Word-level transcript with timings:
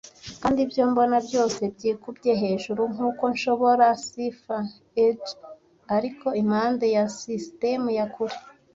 Kandi 0.41 0.59
ibyo 0.65 0.83
mbona 0.91 1.17
byose 1.27 1.61
byikubye 1.75 2.31
hejuru 2.41 2.81
nkuko 2.93 3.23
nshobora 3.33 3.85
cipher 4.07 4.61
edge 5.05 5.31
ariko 5.95 6.27
impande 6.41 6.85
ya 6.95 7.03
sisitemu 7.17 7.87
ya 7.99 8.05
kure. 8.13 8.37